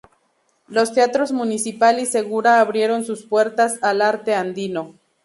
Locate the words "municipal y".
1.31-2.07